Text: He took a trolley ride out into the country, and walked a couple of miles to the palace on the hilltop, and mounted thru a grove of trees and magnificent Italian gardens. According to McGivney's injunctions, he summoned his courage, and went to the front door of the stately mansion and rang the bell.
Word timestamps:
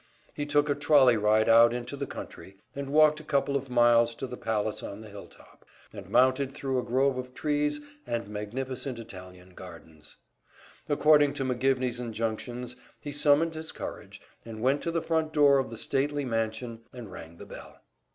He 0.33 0.47
took 0.47 0.67
a 0.67 0.73
trolley 0.73 1.15
ride 1.15 1.47
out 1.47 1.75
into 1.75 1.95
the 1.95 2.07
country, 2.07 2.57
and 2.75 2.89
walked 2.89 3.19
a 3.19 3.23
couple 3.23 3.55
of 3.55 3.69
miles 3.69 4.15
to 4.15 4.25
the 4.25 4.35
palace 4.35 4.81
on 4.81 5.01
the 5.01 5.09
hilltop, 5.09 5.63
and 5.93 6.09
mounted 6.09 6.55
thru 6.55 6.79
a 6.79 6.83
grove 6.83 7.19
of 7.19 7.35
trees 7.35 7.79
and 8.07 8.27
magnificent 8.27 8.97
Italian 8.97 9.51
gardens. 9.53 10.17
According 10.89 11.33
to 11.33 11.43
McGivney's 11.43 11.99
injunctions, 11.99 12.75
he 12.99 13.11
summoned 13.11 13.53
his 13.53 13.71
courage, 13.71 14.19
and 14.43 14.63
went 14.63 14.81
to 14.81 14.89
the 14.89 15.03
front 15.03 15.33
door 15.33 15.59
of 15.59 15.69
the 15.69 15.77
stately 15.77 16.25
mansion 16.25 16.81
and 16.91 17.11
rang 17.11 17.37
the 17.37 17.45
bell. 17.45 17.81